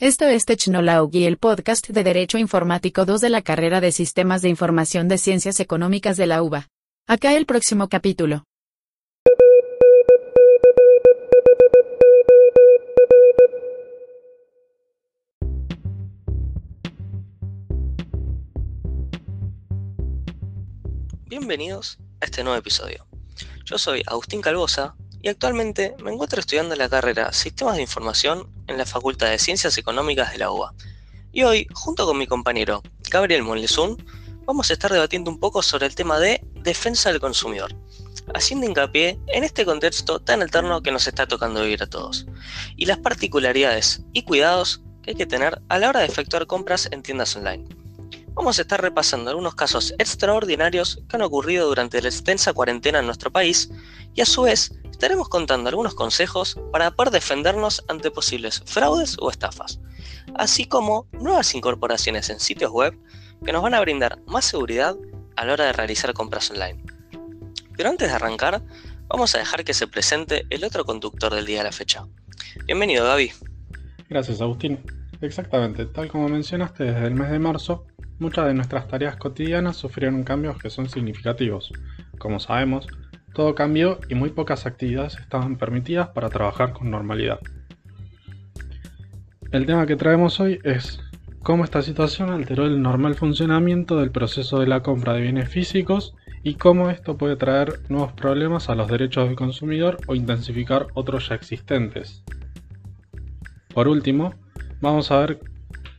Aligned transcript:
Esto 0.00 0.26
es 0.26 0.44
Technology, 0.44 1.26
el 1.26 1.38
podcast 1.38 1.88
de 1.88 2.04
Derecho 2.04 2.38
Informático 2.38 3.04
2 3.04 3.20
de 3.20 3.30
la 3.30 3.42
carrera 3.42 3.80
de 3.80 3.90
Sistemas 3.90 4.42
de 4.42 4.48
Información 4.48 5.08
de 5.08 5.18
Ciencias 5.18 5.58
Económicas 5.58 6.16
de 6.16 6.28
la 6.28 6.40
UBA. 6.40 6.68
Acá 7.08 7.34
el 7.34 7.46
próximo 7.46 7.88
capítulo. 7.88 8.44
Bienvenidos 21.26 21.98
a 22.20 22.26
este 22.26 22.44
nuevo 22.44 22.56
episodio. 22.56 23.04
Yo 23.64 23.78
soy 23.78 24.04
Agustín 24.06 24.42
Calvosa 24.42 24.94
y 25.22 25.28
actualmente 25.28 25.94
me 26.02 26.12
encuentro 26.12 26.40
estudiando 26.40 26.76
la 26.76 26.88
carrera 26.88 27.32
Sistemas 27.32 27.76
de 27.76 27.82
Información 27.82 28.48
en 28.66 28.78
la 28.78 28.86
Facultad 28.86 29.30
de 29.30 29.38
Ciencias 29.38 29.76
Económicas 29.78 30.32
de 30.32 30.38
la 30.38 30.50
UBA. 30.50 30.74
Y 31.32 31.42
hoy, 31.42 31.66
junto 31.72 32.06
con 32.06 32.18
mi 32.18 32.26
compañero 32.26 32.82
Gabriel 33.10 33.42
Monlezún, 33.42 34.02
vamos 34.44 34.70
a 34.70 34.72
estar 34.72 34.92
debatiendo 34.92 35.30
un 35.30 35.40
poco 35.40 35.62
sobre 35.62 35.86
el 35.86 35.94
tema 35.94 36.18
de 36.18 36.40
defensa 36.54 37.10
del 37.10 37.20
consumidor, 37.20 37.74
haciendo 38.34 38.66
hincapié 38.66 39.18
en 39.26 39.44
este 39.44 39.64
contexto 39.64 40.20
tan 40.20 40.42
alterno 40.42 40.82
que 40.82 40.92
nos 40.92 41.06
está 41.06 41.26
tocando 41.26 41.62
vivir 41.62 41.82
a 41.82 41.86
todos, 41.86 42.26
y 42.76 42.86
las 42.86 42.98
particularidades 42.98 44.02
y 44.12 44.22
cuidados 44.22 44.82
que 45.02 45.10
hay 45.10 45.16
que 45.16 45.26
tener 45.26 45.60
a 45.68 45.78
la 45.78 45.90
hora 45.90 46.00
de 46.00 46.06
efectuar 46.06 46.46
compras 46.46 46.88
en 46.90 47.02
tiendas 47.02 47.36
online. 47.36 47.66
Vamos 48.34 48.58
a 48.58 48.62
estar 48.62 48.80
repasando 48.80 49.30
algunos 49.30 49.56
casos 49.56 49.92
extraordinarios 49.98 51.02
que 51.08 51.16
han 51.16 51.22
ocurrido 51.22 51.66
durante 51.66 52.00
la 52.00 52.08
extensa 52.08 52.52
cuarentena 52.52 53.00
en 53.00 53.06
nuestro 53.06 53.32
país 53.32 53.68
y 54.14 54.20
a 54.20 54.26
su 54.26 54.42
vez 54.42 54.72
estaremos 54.98 55.28
contando 55.28 55.68
algunos 55.68 55.94
consejos 55.94 56.58
para 56.72 56.90
poder 56.90 57.12
defendernos 57.12 57.84
ante 57.86 58.10
posibles 58.10 58.64
fraudes 58.66 59.16
o 59.20 59.30
estafas, 59.30 59.78
así 60.34 60.64
como 60.64 61.06
nuevas 61.12 61.54
incorporaciones 61.54 62.28
en 62.30 62.40
sitios 62.40 62.72
web 62.72 62.98
que 63.44 63.52
nos 63.52 63.62
van 63.62 63.74
a 63.74 63.80
brindar 63.80 64.18
más 64.26 64.46
seguridad 64.46 64.96
a 65.36 65.44
la 65.44 65.52
hora 65.52 65.66
de 65.66 65.72
realizar 65.72 66.12
compras 66.14 66.50
online. 66.50 66.82
Pero 67.76 67.90
antes 67.90 68.08
de 68.08 68.14
arrancar, 68.16 68.60
vamos 69.06 69.36
a 69.36 69.38
dejar 69.38 69.62
que 69.62 69.72
se 69.72 69.86
presente 69.86 70.46
el 70.50 70.64
otro 70.64 70.84
conductor 70.84 71.32
del 71.32 71.46
día 71.46 71.58
de 71.58 71.64
la 71.64 71.72
fecha. 71.72 72.04
Bienvenido, 72.66 73.04
Gaby. 73.04 73.30
Gracias, 74.10 74.40
Agustín. 74.40 74.80
Exactamente, 75.20 75.86
tal 75.86 76.08
como 76.08 76.28
mencionaste, 76.28 76.82
desde 76.82 77.06
el 77.06 77.14
mes 77.14 77.30
de 77.30 77.38
marzo, 77.38 77.86
muchas 78.18 78.46
de 78.46 78.54
nuestras 78.54 78.88
tareas 78.88 79.14
cotidianas 79.14 79.76
sufrieron 79.76 80.24
cambios 80.24 80.58
que 80.58 80.70
son 80.70 80.88
significativos. 80.88 81.72
Como 82.18 82.40
sabemos, 82.40 82.88
todo 83.38 83.54
cambió 83.54 84.00
y 84.08 84.16
muy 84.16 84.30
pocas 84.30 84.66
actividades 84.66 85.16
estaban 85.16 85.58
permitidas 85.58 86.08
para 86.08 86.28
trabajar 86.28 86.72
con 86.72 86.90
normalidad. 86.90 87.38
El 89.52 89.64
tema 89.64 89.86
que 89.86 89.94
traemos 89.94 90.40
hoy 90.40 90.58
es 90.64 90.98
cómo 91.44 91.62
esta 91.62 91.80
situación 91.82 92.30
alteró 92.30 92.66
el 92.66 92.82
normal 92.82 93.14
funcionamiento 93.14 93.96
del 93.96 94.10
proceso 94.10 94.58
de 94.58 94.66
la 94.66 94.82
compra 94.82 95.12
de 95.12 95.20
bienes 95.20 95.48
físicos 95.48 96.16
y 96.42 96.54
cómo 96.54 96.90
esto 96.90 97.16
puede 97.16 97.36
traer 97.36 97.74
nuevos 97.88 98.12
problemas 98.12 98.70
a 98.70 98.74
los 98.74 98.88
derechos 98.88 99.28
del 99.28 99.36
consumidor 99.36 99.98
o 100.08 100.16
intensificar 100.16 100.88
otros 100.94 101.28
ya 101.28 101.36
existentes. 101.36 102.24
Por 103.72 103.86
último, 103.86 104.34
vamos 104.80 105.12
a 105.12 105.20
ver 105.20 105.38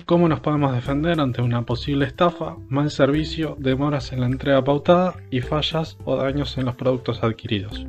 ¿Cómo 0.10 0.28
nos 0.28 0.40
podemos 0.40 0.74
defender 0.74 1.20
ante 1.20 1.40
una 1.40 1.62
posible 1.62 2.08
estafa, 2.08 2.56
mal 2.68 2.90
servicio, 2.90 3.56
demoras 3.60 4.12
en 4.12 4.22
la 4.22 4.26
entrega 4.26 4.64
pautada 4.64 5.16
y 5.30 5.42
fallas 5.42 5.98
o 6.04 6.16
daños 6.16 6.58
en 6.58 6.66
los 6.66 6.74
productos 6.74 7.22
adquiridos? 7.22 7.86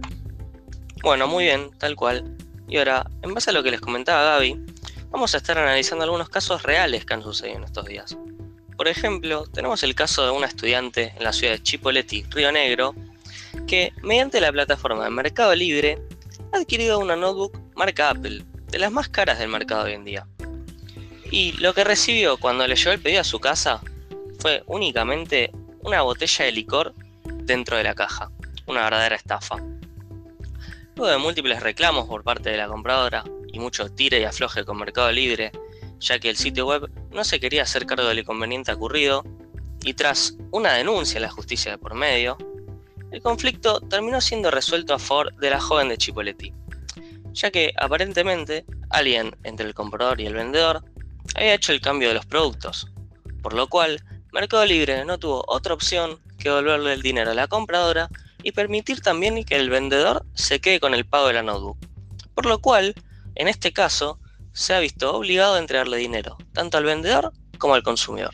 Bueno, 1.02 1.26
muy 1.28 1.44
bien, 1.44 1.70
tal 1.78 1.96
cual. 1.96 2.36
Y 2.68 2.76
ahora, 2.76 3.06
en 3.22 3.32
base 3.32 3.48
a 3.48 3.52
lo 3.54 3.62
que 3.62 3.70
les 3.70 3.80
comentaba 3.80 4.32
Gaby, 4.32 4.60
vamos 5.08 5.32
a 5.32 5.38
estar 5.38 5.56
analizando 5.56 6.04
algunos 6.04 6.28
casos 6.28 6.62
reales 6.62 7.06
que 7.06 7.14
han 7.14 7.22
sucedido 7.22 7.56
en 7.56 7.64
estos 7.64 7.86
días. 7.86 8.18
Por 8.76 8.86
ejemplo, 8.86 9.46
tenemos 9.46 9.82
el 9.82 9.94
caso 9.94 10.22
de 10.22 10.30
una 10.30 10.46
estudiante 10.46 11.14
en 11.16 11.24
la 11.24 11.32
ciudad 11.32 11.54
de 11.54 11.62
Chipoleti, 11.62 12.24
Río 12.28 12.52
Negro, 12.52 12.94
que 13.66 13.94
mediante 14.02 14.42
la 14.42 14.52
plataforma 14.52 15.04
de 15.04 15.10
Mercado 15.10 15.54
Libre 15.54 15.98
ha 16.52 16.58
adquirido 16.58 16.98
una 16.98 17.16
notebook 17.16 17.58
marca 17.74 18.10
Apple, 18.10 18.44
de 18.66 18.78
las 18.78 18.92
más 18.92 19.08
caras 19.08 19.38
del 19.38 19.48
mercado 19.48 19.84
hoy 19.84 19.94
en 19.94 20.04
día. 20.04 20.26
Y 21.30 21.52
lo 21.52 21.74
que 21.74 21.84
recibió 21.84 22.36
cuando 22.38 22.66
le 22.66 22.76
llevó 22.76 22.92
el 22.92 23.00
pedido 23.00 23.20
a 23.20 23.24
su 23.24 23.38
casa 23.38 23.80
fue 24.38 24.62
únicamente 24.66 25.50
una 25.82 26.02
botella 26.02 26.44
de 26.44 26.52
licor 26.52 26.94
dentro 27.24 27.76
de 27.76 27.84
la 27.84 27.94
caja. 27.94 28.30
Una 28.66 28.84
verdadera 28.84 29.16
estafa. 29.16 29.56
Luego 30.96 31.12
de 31.12 31.18
múltiples 31.18 31.62
reclamos 31.62 32.06
por 32.06 32.24
parte 32.24 32.50
de 32.50 32.56
la 32.56 32.68
compradora 32.68 33.24
y 33.52 33.58
mucho 33.58 33.88
tire 33.90 34.20
y 34.20 34.24
afloje 34.24 34.64
con 34.64 34.78
Mercado 34.78 35.10
Libre, 35.12 35.52
ya 35.98 36.18
que 36.18 36.30
el 36.30 36.36
sitio 36.36 36.66
web 36.66 36.90
no 37.10 37.24
se 37.24 37.40
quería 37.40 37.62
hacer 37.62 37.86
cargo 37.86 38.08
del 38.08 38.20
inconveniente 38.20 38.72
ocurrido, 38.72 39.24
y 39.82 39.94
tras 39.94 40.36
una 40.50 40.74
denuncia 40.74 41.18
a 41.18 41.22
la 41.22 41.30
justicia 41.30 41.72
de 41.72 41.78
por 41.78 41.94
medio, 41.94 42.36
el 43.10 43.22
conflicto 43.22 43.80
terminó 43.80 44.20
siendo 44.20 44.50
resuelto 44.50 44.94
a 44.94 44.98
favor 44.98 45.34
de 45.36 45.50
la 45.50 45.60
joven 45.60 45.88
de 45.88 45.98
Chipoleti, 45.98 46.52
ya 47.32 47.50
que 47.50 47.72
aparentemente 47.76 48.64
alguien 48.90 49.36
entre 49.42 49.66
el 49.66 49.74
comprador 49.74 50.20
y 50.20 50.26
el 50.26 50.34
vendedor 50.34 50.84
había 51.34 51.54
hecho 51.54 51.72
el 51.72 51.80
cambio 51.80 52.08
de 52.08 52.14
los 52.14 52.26
productos, 52.26 52.90
por 53.42 53.54
lo 53.54 53.68
cual 53.68 54.02
Mercado 54.32 54.64
Libre 54.64 55.04
no 55.04 55.18
tuvo 55.18 55.44
otra 55.46 55.74
opción 55.74 56.18
que 56.38 56.48
devolverle 56.48 56.92
el 56.92 57.02
dinero 57.02 57.30
a 57.30 57.34
la 57.34 57.48
compradora 57.48 58.08
y 58.42 58.52
permitir 58.52 59.00
también 59.00 59.44
que 59.44 59.56
el 59.56 59.70
vendedor 59.70 60.24
se 60.34 60.60
quede 60.60 60.80
con 60.80 60.94
el 60.94 61.04
pago 61.04 61.28
de 61.28 61.34
la 61.34 61.42
notebook. 61.42 61.78
Por 62.34 62.46
lo 62.46 62.60
cual, 62.60 62.94
en 63.34 63.48
este 63.48 63.72
caso, 63.72 64.18
se 64.52 64.74
ha 64.74 64.80
visto 64.80 65.14
obligado 65.14 65.54
a 65.54 65.58
entregarle 65.58 65.98
dinero, 65.98 66.36
tanto 66.52 66.78
al 66.78 66.84
vendedor 66.84 67.32
como 67.58 67.74
al 67.74 67.82
consumidor. 67.82 68.32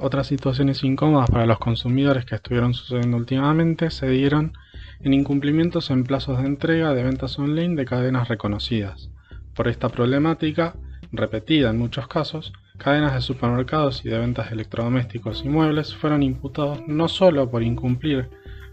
Otras 0.00 0.26
situaciones 0.26 0.82
incómodas 0.82 1.30
para 1.30 1.46
los 1.46 1.58
consumidores 1.58 2.24
que 2.24 2.34
estuvieron 2.34 2.74
sucediendo 2.74 3.16
últimamente 3.16 3.90
se 3.90 4.08
dieron 4.08 4.52
en 5.00 5.14
incumplimientos 5.14 5.90
en 5.90 6.04
plazos 6.04 6.38
de 6.38 6.46
entrega 6.46 6.94
de 6.94 7.02
ventas 7.02 7.38
online 7.38 7.76
de 7.76 7.84
cadenas 7.84 8.28
reconocidas. 8.28 9.10
Por 9.54 9.68
esta 9.68 9.88
problemática, 9.88 10.74
repetida 11.12 11.70
en 11.70 11.78
muchos 11.78 12.08
casos, 12.08 12.52
cadenas 12.78 13.14
de 13.14 13.20
supermercados 13.20 14.04
y 14.04 14.08
de 14.08 14.18
ventas 14.18 14.48
de 14.48 14.54
electrodomésticos 14.54 15.44
y 15.44 15.48
muebles 15.48 15.94
fueron 15.94 16.22
imputados 16.22 16.80
no 16.86 17.08
solo 17.08 17.50
por 17.50 17.62
incumplir 17.62 18.28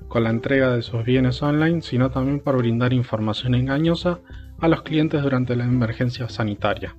con 0.07 0.23
la 0.23 0.31
entrega 0.31 0.73
de 0.73 0.81
sus 0.81 1.03
bienes 1.03 1.41
online, 1.43 1.81
sino 1.81 2.09
también 2.09 2.39
por 2.39 2.57
brindar 2.57 2.93
información 2.93 3.53
engañosa 3.55 4.19
a 4.59 4.67
los 4.67 4.81
clientes 4.81 5.21
durante 5.21 5.55
la 5.55 5.65
emergencia 5.65 6.27
sanitaria. 6.27 6.95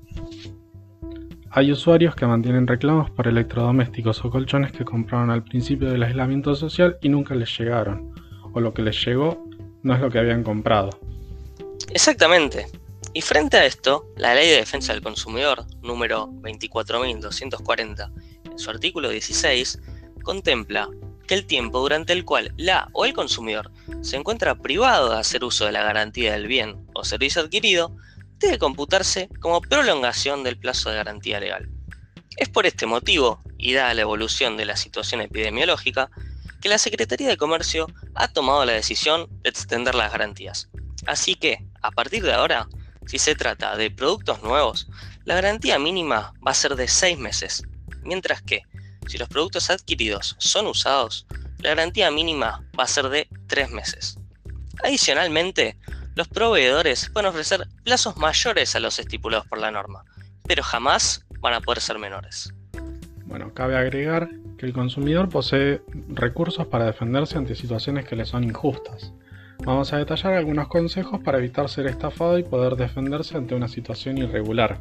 Hay 1.50 1.72
usuarios 1.72 2.14
que 2.14 2.26
mantienen 2.26 2.68
reclamos 2.68 3.10
por 3.10 3.26
electrodomésticos 3.26 4.24
o 4.24 4.30
colchones 4.30 4.70
que 4.70 4.84
compraron 4.84 5.30
al 5.30 5.42
principio 5.42 5.90
del 5.90 6.04
aislamiento 6.04 6.54
social 6.54 6.98
y 7.02 7.08
nunca 7.08 7.34
les 7.34 7.58
llegaron, 7.58 8.14
o 8.52 8.60
lo 8.60 8.72
que 8.72 8.82
les 8.82 9.04
llegó 9.04 9.44
no 9.82 9.94
es 9.94 10.00
lo 10.00 10.10
que 10.10 10.20
habían 10.20 10.44
comprado. 10.44 10.90
Exactamente. 11.92 12.66
Y 13.12 13.22
frente 13.22 13.56
a 13.56 13.66
esto, 13.66 14.06
la 14.16 14.34
Ley 14.34 14.48
de 14.48 14.56
Defensa 14.56 14.92
del 14.92 15.02
Consumidor, 15.02 15.66
número 15.82 16.28
24.240, 16.28 18.12
en 18.44 18.58
su 18.58 18.70
artículo 18.70 19.08
16, 19.08 19.80
contempla 20.22 20.88
que 21.26 21.34
el 21.34 21.46
tiempo 21.46 21.80
durante 21.80 22.12
el 22.12 22.24
cual 22.24 22.54
la 22.56 22.88
o 22.92 23.04
el 23.04 23.12
consumidor 23.12 23.72
se 24.00 24.16
encuentra 24.16 24.54
privado 24.54 25.10
de 25.10 25.18
hacer 25.18 25.42
uso 25.42 25.66
de 25.66 25.72
la 25.72 25.82
garantía 25.82 26.32
del 26.32 26.46
bien 26.46 26.86
o 26.94 27.04
servicio 27.04 27.42
adquirido 27.42 27.96
debe 28.38 28.58
computarse 28.58 29.28
como 29.40 29.60
prolongación 29.60 30.44
del 30.44 30.58
plazo 30.58 30.90
de 30.90 30.96
garantía 30.96 31.40
legal. 31.40 31.68
Es 32.36 32.48
por 32.48 32.64
este 32.64 32.86
motivo, 32.86 33.42
y 33.58 33.72
dada 33.72 33.92
la 33.92 34.02
evolución 34.02 34.56
de 34.56 34.66
la 34.66 34.76
situación 34.76 35.20
epidemiológica, 35.20 36.10
que 36.60 36.68
la 36.68 36.78
Secretaría 36.78 37.28
de 37.28 37.36
Comercio 37.36 37.88
ha 38.14 38.28
tomado 38.28 38.64
la 38.64 38.72
decisión 38.72 39.28
de 39.42 39.50
extender 39.50 39.94
las 39.94 40.12
garantías. 40.12 40.68
Así 41.06 41.34
que, 41.34 41.66
a 41.82 41.90
partir 41.90 42.22
de 42.22 42.32
ahora, 42.32 42.68
si 43.10 43.18
se 43.18 43.34
trata 43.34 43.76
de 43.76 43.90
productos 43.90 44.40
nuevos, 44.44 44.88
la 45.24 45.34
garantía 45.34 45.80
mínima 45.80 46.32
va 46.46 46.52
a 46.52 46.54
ser 46.54 46.76
de 46.76 46.86
6 46.86 47.18
meses, 47.18 47.64
mientras 48.04 48.40
que 48.40 48.62
si 49.08 49.18
los 49.18 49.28
productos 49.28 49.68
adquiridos 49.68 50.36
son 50.38 50.68
usados, 50.68 51.26
la 51.58 51.70
garantía 51.70 52.12
mínima 52.12 52.64
va 52.78 52.84
a 52.84 52.86
ser 52.86 53.08
de 53.08 53.26
3 53.48 53.72
meses. 53.72 54.16
Adicionalmente, 54.84 55.76
los 56.14 56.28
proveedores 56.28 57.10
pueden 57.12 57.30
ofrecer 57.30 57.66
plazos 57.82 58.16
mayores 58.16 58.76
a 58.76 58.80
los 58.80 59.00
estipulados 59.00 59.48
por 59.48 59.58
la 59.58 59.72
norma, 59.72 60.04
pero 60.46 60.62
jamás 60.62 61.26
van 61.40 61.54
a 61.54 61.60
poder 61.60 61.80
ser 61.80 61.98
menores. 61.98 62.54
Bueno, 63.24 63.52
cabe 63.52 63.76
agregar 63.76 64.28
que 64.56 64.66
el 64.66 64.72
consumidor 64.72 65.28
posee 65.28 65.82
recursos 66.10 66.64
para 66.68 66.84
defenderse 66.84 67.36
ante 67.36 67.56
situaciones 67.56 68.06
que 68.06 68.14
le 68.14 68.24
son 68.24 68.44
injustas. 68.44 69.12
Vamos 69.64 69.92
a 69.92 69.98
detallar 69.98 70.32
algunos 70.32 70.68
consejos 70.68 71.20
para 71.20 71.38
evitar 71.38 71.68
ser 71.68 71.86
estafado 71.86 72.38
y 72.38 72.42
poder 72.42 72.76
defenderse 72.76 73.36
ante 73.36 73.54
una 73.54 73.68
situación 73.68 74.16
irregular. 74.16 74.78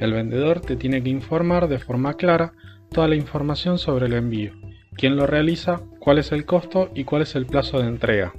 El 0.00 0.12
vendedor 0.12 0.60
te 0.60 0.76
tiene 0.76 1.02
que 1.02 1.10
informar 1.10 1.68
de 1.68 1.78
forma 1.78 2.14
clara 2.14 2.52
toda 2.90 3.06
la 3.06 3.14
información 3.14 3.78
sobre 3.78 4.06
el 4.06 4.14
envío, 4.14 4.52
quién 4.96 5.16
lo 5.16 5.26
realiza, 5.26 5.80
cuál 6.00 6.18
es 6.18 6.32
el 6.32 6.44
costo 6.44 6.90
y 6.94 7.04
cuál 7.04 7.22
es 7.22 7.36
el 7.36 7.46
plazo 7.46 7.78
de 7.78 7.86
entrega. 7.86 8.32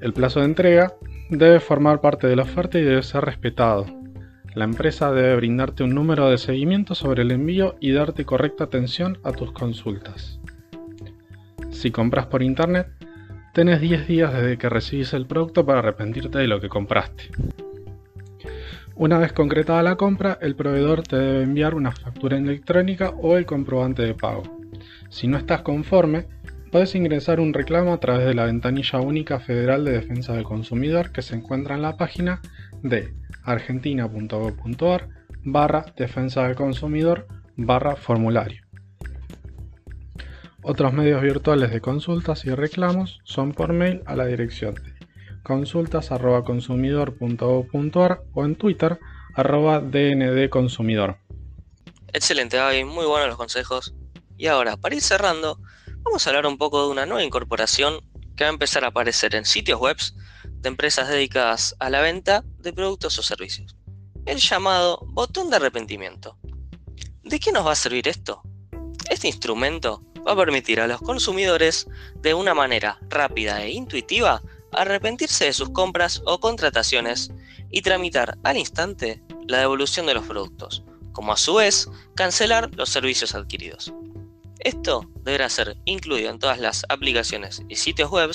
El 0.00 0.14
plazo 0.14 0.40
de 0.40 0.46
entrega 0.46 0.94
debe 1.28 1.60
formar 1.60 2.00
parte 2.00 2.26
de 2.26 2.36
la 2.36 2.42
oferta 2.42 2.78
y 2.78 2.82
debe 2.82 3.02
ser 3.02 3.24
respetado. 3.24 3.86
La 4.54 4.64
empresa 4.64 5.12
debe 5.12 5.36
brindarte 5.36 5.82
un 5.82 5.94
número 5.94 6.30
de 6.30 6.38
seguimiento 6.38 6.94
sobre 6.94 7.22
el 7.22 7.32
envío 7.32 7.76
y 7.80 7.92
darte 7.92 8.24
correcta 8.24 8.64
atención 8.64 9.18
a 9.24 9.32
tus 9.32 9.52
consultas. 9.52 10.40
Si 11.70 11.90
compras 11.90 12.26
por 12.26 12.42
internet, 12.42 12.95
tenés 13.56 13.80
10 13.80 14.06
días 14.06 14.34
desde 14.34 14.58
que 14.58 14.68
recibís 14.68 15.14
el 15.14 15.26
producto 15.26 15.64
para 15.64 15.78
arrepentirte 15.78 16.36
de 16.36 16.46
lo 16.46 16.60
que 16.60 16.68
compraste. 16.68 17.30
Una 18.96 19.16
vez 19.16 19.32
concretada 19.32 19.82
la 19.82 19.96
compra, 19.96 20.36
el 20.42 20.54
proveedor 20.54 21.02
te 21.04 21.16
debe 21.16 21.44
enviar 21.44 21.74
una 21.74 21.90
factura 21.90 22.36
electrónica 22.36 23.14
o 23.16 23.38
el 23.38 23.46
comprobante 23.46 24.02
de 24.02 24.12
pago. 24.12 24.42
Si 25.08 25.26
no 25.26 25.38
estás 25.38 25.62
conforme, 25.62 26.26
puedes 26.70 26.94
ingresar 26.94 27.40
un 27.40 27.54
reclamo 27.54 27.94
a 27.94 27.98
través 27.98 28.26
de 28.26 28.34
la 28.34 28.44
ventanilla 28.44 29.00
única 29.00 29.40
federal 29.40 29.86
de 29.86 29.92
defensa 29.92 30.34
del 30.34 30.44
consumidor 30.44 31.10
que 31.10 31.22
se 31.22 31.34
encuentra 31.34 31.76
en 31.76 31.80
la 31.80 31.96
página 31.96 32.42
de 32.82 33.14
argentina.gov.ar 33.42 35.08
barra 35.44 35.86
defensa 35.96 36.46
del 36.46 36.56
consumidor 36.56 37.26
barra 37.56 37.96
formulario. 37.96 38.65
Otros 40.62 40.92
medios 40.92 41.22
virtuales 41.22 41.70
de 41.70 41.80
consultas 41.80 42.44
y 42.44 42.50
reclamos 42.50 43.20
son 43.24 43.52
por 43.52 43.72
mail 43.72 44.02
a 44.06 44.16
la 44.16 44.26
dirección 44.26 44.74
consultas.consumidor.gov.ar 45.46 48.22
o 48.34 48.44
en 48.44 48.56
Twitter 48.56 48.98
arroba 49.34 49.80
dndconsumidor. 49.80 51.18
Excelente, 52.12 52.56
Gaby, 52.56 52.82
muy 52.84 53.06
buenos 53.06 53.28
los 53.28 53.36
consejos. 53.36 53.94
Y 54.36 54.48
ahora, 54.48 54.76
para 54.76 54.96
ir 54.96 55.02
cerrando, 55.02 55.60
vamos 55.98 56.26
a 56.26 56.30
hablar 56.30 56.46
un 56.46 56.58
poco 56.58 56.84
de 56.84 56.90
una 56.90 57.06
nueva 57.06 57.22
incorporación 57.22 58.00
que 58.36 58.42
va 58.42 58.50
a 58.50 58.52
empezar 58.52 58.82
a 58.84 58.88
aparecer 58.88 59.36
en 59.36 59.44
sitios 59.44 59.78
web 59.78 59.96
de 60.44 60.68
empresas 60.68 61.08
dedicadas 61.08 61.76
a 61.78 61.90
la 61.90 62.00
venta 62.00 62.42
de 62.58 62.72
productos 62.72 63.16
o 63.20 63.22
servicios. 63.22 63.76
El 64.24 64.38
llamado 64.38 64.98
botón 65.06 65.48
de 65.48 65.54
arrepentimiento. 65.56 66.38
¿De 67.22 67.38
qué 67.38 67.52
nos 67.52 67.64
va 67.64 67.70
a 67.72 67.76
servir 67.76 68.08
esto? 68.08 68.42
Este 69.08 69.28
instrumento 69.28 70.02
va 70.26 70.32
a 70.32 70.36
permitir 70.36 70.80
a 70.80 70.86
los 70.86 71.00
consumidores 71.00 71.86
de 72.20 72.34
una 72.34 72.54
manera 72.54 72.98
rápida 73.08 73.62
e 73.62 73.70
intuitiva 73.70 74.42
arrepentirse 74.72 75.46
de 75.46 75.52
sus 75.52 75.70
compras 75.70 76.22
o 76.26 76.38
contrataciones 76.40 77.30
y 77.70 77.82
tramitar 77.82 78.36
al 78.42 78.56
instante 78.56 79.22
la 79.46 79.58
devolución 79.58 80.06
de 80.06 80.14
los 80.14 80.26
productos, 80.26 80.82
como 81.12 81.32
a 81.32 81.36
su 81.36 81.54
vez 81.54 81.88
cancelar 82.14 82.70
los 82.74 82.90
servicios 82.90 83.34
adquiridos. 83.34 83.92
Esto 84.60 85.08
deberá 85.22 85.48
ser 85.48 85.76
incluido 85.84 86.30
en 86.30 86.38
todas 86.38 86.58
las 86.58 86.84
aplicaciones 86.88 87.62
y 87.68 87.76
sitios 87.76 88.10
web 88.10 88.30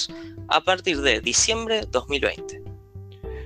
a 0.48 0.62
partir 0.62 1.02
de 1.02 1.20
diciembre 1.20 1.82
2020. 1.90 2.64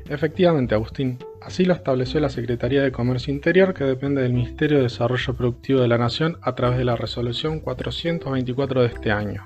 Efectivamente, 0.07 0.75
Agustín. 0.75 1.18
Así 1.45 1.63
lo 1.63 1.75
estableció 1.75 2.19
la 2.19 2.30
Secretaría 2.30 2.81
de 2.81 2.92
Comercio 2.92 3.31
Interior, 3.31 3.75
que 3.75 3.83
depende 3.83 4.24
del 4.24 4.33
Ministerio 4.33 4.77
de 4.77 4.86
Desarrollo 4.86 5.36
Productivo 5.36 5.80
de 5.80 5.88
la 5.88 6.00
Nación 6.00 6.39
a 6.42 6.56
través 6.56 6.80
de 6.80 6.86
la 6.86 6.95
Resolución 6.95 7.59
424 7.59 8.81
de 8.81 8.88
este 8.88 9.12
año. 9.12 9.45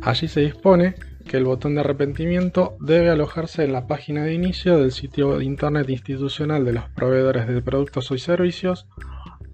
Allí 0.00 0.26
se 0.26 0.40
dispone 0.40 0.94
que 1.26 1.36
el 1.36 1.44
botón 1.44 1.74
de 1.74 1.80
arrepentimiento 1.80 2.78
debe 2.80 3.10
alojarse 3.10 3.64
en 3.64 3.74
la 3.74 3.86
página 3.86 4.24
de 4.24 4.32
inicio 4.32 4.78
del 4.78 4.92
sitio 4.92 5.36
de 5.36 5.44
Internet 5.44 5.90
institucional 5.90 6.64
de 6.64 6.72
los 6.72 6.88
proveedores 6.88 7.46
de 7.46 7.60
productos 7.60 8.10
y 8.10 8.18
servicios 8.18 8.86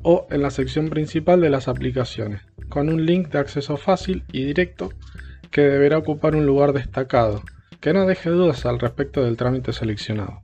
o 0.03 0.29
en 0.31 0.41
la 0.41 0.50
sección 0.50 0.89
principal 0.89 1.41
de 1.41 1.50
las 1.50 1.67
aplicaciones, 1.67 2.43
con 2.69 2.89
un 2.91 3.05
link 3.05 3.29
de 3.31 3.41
acceso 3.41 3.77
fácil 3.77 4.23
y 4.31 4.45
directo 4.45 4.93
que 5.50 5.62
deberá 5.62 5.99
ocupar 5.99 6.37
un 6.37 6.47
lugar 6.47 6.73
destacado, 6.73 7.43
que 7.81 7.93
no 7.93 8.07
deje 8.07 8.31
dudas 8.31 8.65
al 8.67 8.79
respecto 8.79 9.25
del 9.25 9.37
trámite 9.37 9.73
seleccionado. 9.73 10.44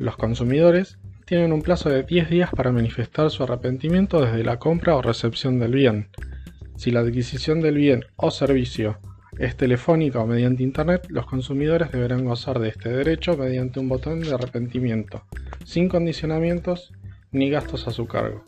Los 0.00 0.16
consumidores 0.16 0.96
tienen 1.26 1.52
un 1.52 1.60
plazo 1.60 1.90
de 1.90 2.04
10 2.04 2.30
días 2.30 2.50
para 2.56 2.72
manifestar 2.72 3.30
su 3.30 3.42
arrepentimiento 3.42 4.22
desde 4.22 4.42
la 4.42 4.58
compra 4.58 4.96
o 4.96 5.02
recepción 5.02 5.58
del 5.58 5.72
bien. 5.72 6.08
Si 6.78 6.90
la 6.90 7.00
adquisición 7.00 7.60
del 7.60 7.74
bien 7.74 8.06
o 8.16 8.30
servicio 8.30 8.98
es 9.38 9.58
telefónica 9.58 10.20
o 10.20 10.26
mediante 10.26 10.62
Internet, 10.62 11.06
los 11.10 11.26
consumidores 11.26 11.92
deberán 11.92 12.24
gozar 12.24 12.60
de 12.60 12.70
este 12.70 12.88
derecho 12.88 13.36
mediante 13.36 13.78
un 13.78 13.90
botón 13.90 14.20
de 14.20 14.32
arrepentimiento, 14.32 15.26
sin 15.66 15.90
condicionamientos 15.90 16.94
ni 17.30 17.50
gastos 17.50 17.86
a 17.86 17.90
su 17.90 18.06
cargo. 18.06 18.42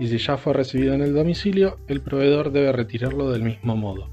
Y 0.00 0.08
si 0.08 0.16
ya 0.16 0.38
fue 0.38 0.54
recibido 0.54 0.94
en 0.94 1.02
el 1.02 1.12
domicilio, 1.12 1.80
el 1.86 2.00
proveedor 2.00 2.50
debe 2.50 2.72
retirarlo 2.72 3.30
del 3.30 3.42
mismo 3.42 3.76
modo. 3.76 4.10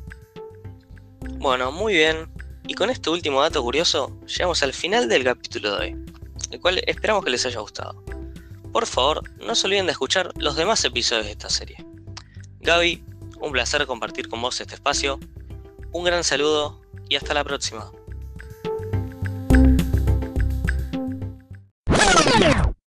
Bueno, 1.38 1.72
muy 1.72 1.94
bien. 1.94 2.28
Y 2.68 2.74
con 2.74 2.90
este 2.90 3.10
último 3.10 3.42
dato 3.42 3.64
curioso, 3.64 4.20
llegamos 4.28 4.62
al 4.62 4.74
final 4.74 5.08
del 5.08 5.24
capítulo 5.24 5.78
de 5.78 5.78
hoy, 5.78 6.06
el 6.52 6.60
cual 6.60 6.82
esperamos 6.86 7.24
que 7.24 7.32
les 7.32 7.46
haya 7.46 7.60
gustado. 7.60 8.04
Por 8.72 8.86
favor, 8.86 9.24
no 9.40 9.56
se 9.56 9.68
olviden 9.68 9.86
de 9.86 9.94
escuchar 9.94 10.32
los 10.38 10.56
demás 10.56 10.84
episodios 10.84 11.26
de 11.26 11.32
esta 11.32 11.50
serie. 11.50 11.86
Gaby, 12.60 13.04
un 13.40 13.52
placer 13.52 13.86
compartir 13.86 14.28
con 14.28 14.42
vos 14.42 14.60
este 14.60 14.76
espacio. 14.76 15.20
Un 15.92 16.04
gran 16.04 16.24
saludo 16.24 16.82
y 17.08 17.16
hasta 17.16 17.34
la 17.34 17.44
próxima. 17.44 17.92